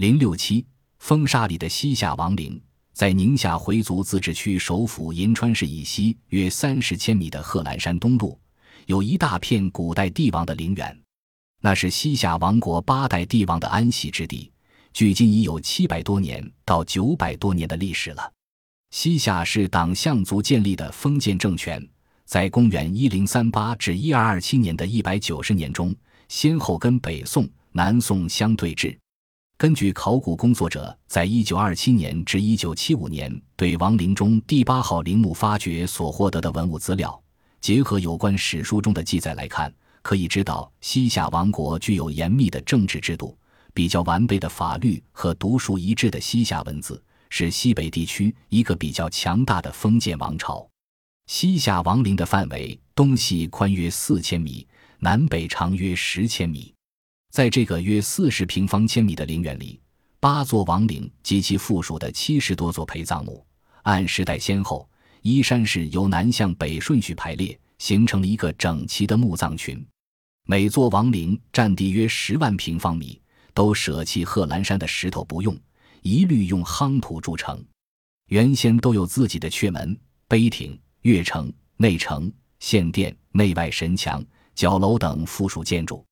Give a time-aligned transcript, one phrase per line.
[0.00, 0.64] 零六七，
[0.98, 2.58] 风沙里的西夏王陵，
[2.94, 8.34] 在宁夏回族自治区首府银川市以西约三十千米的贺兰山东麓，
[8.86, 10.98] 有一大片古代帝王的陵园，
[11.60, 14.50] 那是西夏王国八代帝王的安息之地，
[14.94, 18.32] 距今已有七百多年到九百多年的历史了。
[18.92, 21.86] 西夏是党项族建立的封建政权，
[22.24, 25.94] 在公元一零三八至一二二七年的一百九十年中，
[26.30, 28.96] 先后跟北宋、南宋相对峙。
[29.60, 37.22] 根据考古工作者在一九二七年至一九七五年对王陵中第八号陵墓发掘所获得的文物资料，
[37.60, 39.70] 结合有关史书中的记载来看，
[40.00, 43.36] 可以知道西夏王国具有严密的政治制度、
[43.74, 46.98] 比较完备的法律和独树一帜的西夏文字。
[47.28, 50.66] 是西北地区一个比较强大的封建王朝。
[51.26, 54.66] 西夏王陵的范围东西宽约四千米，
[55.00, 56.72] 南北长约十千米。
[57.30, 59.80] 在这个约四十平方千米的陵园里，
[60.18, 63.46] 八座王陵及其附属的七十多座陪葬墓，
[63.82, 64.88] 按时代先后、
[65.22, 69.84] 依山势由南向北顺序排列，形成了一个整齐的墓葬群。
[70.46, 73.20] 每座王陵占地约十万平方米，
[73.54, 75.56] 都舍弃贺兰山的石头不用。
[76.02, 77.62] 一律用夯土筑成，
[78.28, 86.04] 原先都有自己的阙门、碑亭、月城、内城、献殿、内外神墙、角楼等附属建筑。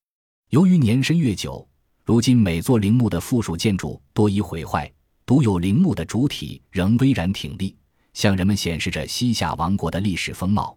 [0.51, 1.69] 由于年深月久，
[2.05, 4.91] 如今每座陵墓的附属建筑多已毁坏，
[5.27, 7.77] 独有陵墓的主体仍巍然挺立，
[8.15, 10.75] 向人们显示着西夏王国的历史风貌，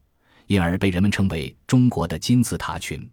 [0.47, 3.09] 因而被人们称为中国的金字塔群。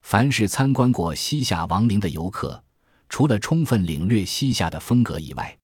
[0.00, 2.60] 凡是参观过西夏王陵的游客。
[3.08, 5.56] 除了充分领略西夏的风格以外，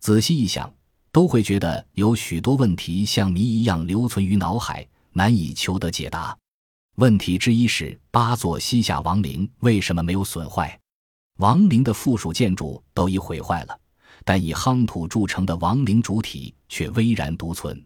[0.00, 0.72] 仔细一想，
[1.12, 6.38] 都会觉得有许多问题像谜一样留存于脑海，难以求得解答。
[6.96, 10.78] 问题之一是八座西夏王陵为什么没有损坏？
[11.38, 13.76] 王陵的附属建筑都已毁坏了，
[14.24, 17.84] 但以夯土筑成的王陵主体却巍然独存。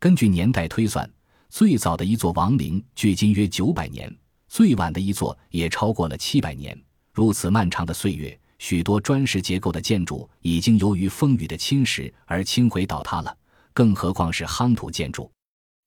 [0.00, 1.08] 根据年代推算，
[1.50, 4.10] 最早的一座王陵距今约九百年，
[4.48, 6.74] 最晚的一座也超过了七百年。
[7.12, 13.36] 如此漫长的岁月，许多砖石结构的建筑已经由于风雨的侵蚀而倾毁倒塌了，
[13.74, 15.30] 更何况是夯土建筑？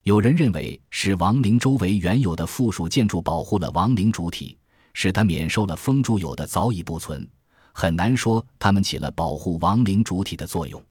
[0.04, 4.58] 有人认为是王陵周围原有的附属建筑保护了王陵主体，
[4.94, 7.28] 使它免受了风蛀，有的早已不存，
[7.72, 10.84] 很难说它们起了保护王陵主体的作用。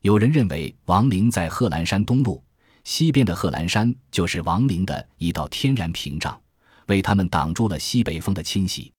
[0.00, 2.42] 有人认为王陵在贺兰山东路
[2.84, 6.40] 西边的贺兰山就是王陵的一道天然屏障，
[6.86, 8.90] 为他们挡住了西北风的侵袭。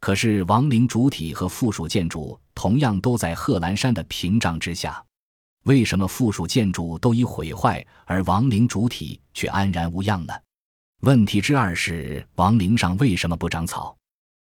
[0.00, 5.00] 可是王陵主体和附属建筑同样都在贺兰山的屏障之下，
[5.66, 10.32] 为什么附属建筑都已毁坏，而王陵主体却安然无恙呢？
[11.00, 13.96] 问题之二是王陵上为什么不长草？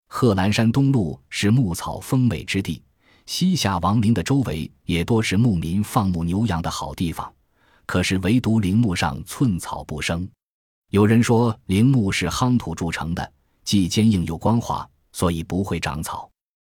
[0.08, 2.82] 贺兰山东麓是牧草丰美之地，
[3.26, 7.30] 西夏王陵的周围也多是牧民放牧牛羊的好地方，
[7.84, 10.26] 可是唯独陵墓上寸草不生。
[10.88, 13.32] 有人说陵墓是夯土筑成的，
[13.62, 14.88] 既坚硬又光滑。
[15.12, 16.30] 所以不会长草，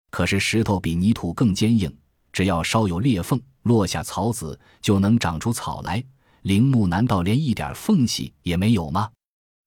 [0.09, 1.95] 可是石头比泥土更坚硬，
[2.31, 6.03] 只要稍有裂缝，落下草籽就能长出草来。
[6.43, 9.09] 陵墓难道连一点缝隙也没有吗？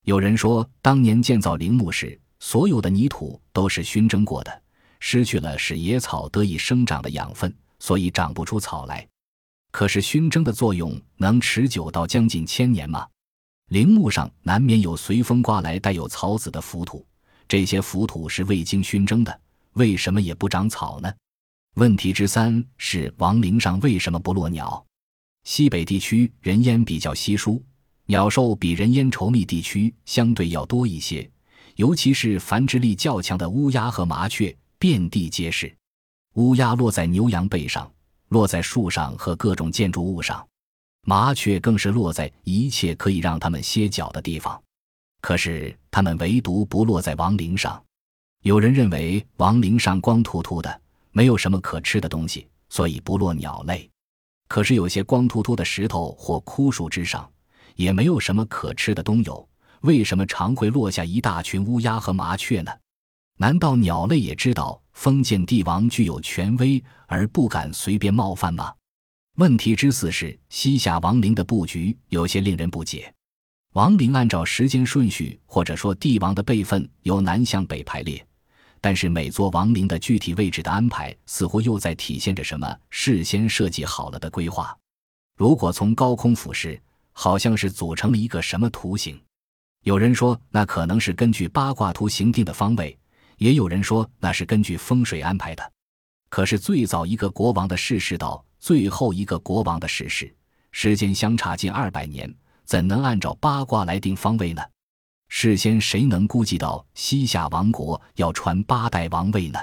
[0.04, 4.62] 有人说，当年建造陵墓时，所有的泥土都是熏蒸过的，
[5.00, 9.06] 失去了使野草得以生长的养分，所以长不出草来。
[9.72, 13.06] 可是熏蒸的作用能持久到将近千年吗？
[13.70, 17.04] 陵墓上难免有随风刮来带有草籽的浮土。
[17.48, 19.40] 这些浮土是未经熏蒸的，
[19.72, 21.12] 为什么也不长草呢？
[21.76, 24.82] 问题之三是王陵上为什么不落鸟？
[25.44, 27.62] 西北地区人烟比较稀疏，
[28.06, 31.30] 鸟兽比人烟稠密地区相对要多一些，
[31.74, 35.70] 尤其是繁殖力较强的乌鸦和麻雀遍地皆是。
[36.36, 37.92] 乌鸦落在牛羊背上，
[38.28, 40.48] 落在树上和各种建筑物上，
[41.02, 44.58] 麻雀更是落在一切可以让它们歇脚的地方。
[45.20, 47.82] 可是它们唯独不落在王陵上。
[48.44, 50.80] 有人认为王陵上光秃秃的，
[51.16, 53.88] 没有什么可吃的东西，所以不落鸟类。
[54.48, 57.26] 可是有些光秃秃的石头或枯树之上，
[57.74, 59.48] 也没有什么可吃的东有，
[59.80, 62.70] 为什么常会落下一大群乌鸦和麻雀呢？
[63.38, 68.70] 难道鸟类也知道封建帝王具有权威而不敢随便冒犯吗？
[69.38, 73.10] 问题之四是西夏王陵的布局有些令人不解。
[73.72, 78.25] 王陵按照时间顺序，或者说帝王的辈分，由南向北排列，
[78.86, 84.78] 但是每座王陵的具体位置的安排，似乎又在体现着什么事先设计好了的规划。
[85.36, 86.80] 如果从高空俯视，
[87.10, 89.20] 好像是组成了一个什么图形。
[89.82, 92.96] 有人说那可能是根据八卦图形定的方位，
[93.38, 95.72] 也有人说那是根据风水安排的。
[96.28, 100.32] 可是最早一个国王的逝世到最后一个国王的逝世，
[100.70, 102.32] 时间相差近二百年，
[102.64, 104.62] 怎能按照八卦来定方位呢？
[105.28, 109.58] 事先谁能估计到西夏王国要传八代王位呢？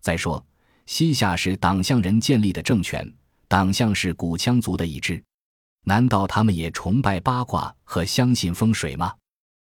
[0.00, 0.44] 再说，
[0.86, 3.12] 西夏是党项人建立的政权，
[3.48, 5.22] 党项是古羌族的一支，
[5.84, 9.14] 难道他们也崇拜八卦和相信风水吗？